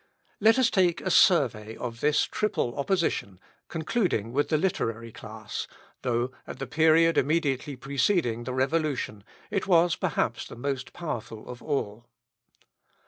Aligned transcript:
Let 0.39 0.57
us 0.57 0.71
take 0.71 0.99
a 1.01 1.11
survey 1.11 1.75
of 1.77 1.99
this 1.99 2.23
triple 2.23 2.75
opposition, 2.79 3.39
concluding 3.67 4.33
with 4.33 4.49
the 4.49 4.57
literary 4.57 5.11
class, 5.11 5.67
though, 6.01 6.31
at 6.47 6.57
the 6.57 6.65
period 6.65 7.19
immediately 7.19 7.75
preceding 7.75 8.45
the 8.45 8.53
revolution, 8.55 9.23
it 9.51 9.67
was 9.67 9.95
perhaps 9.95 10.47
the 10.47 10.55
most 10.55 10.91
powerful 10.93 11.47
of 11.47 11.61
all. 11.61 12.07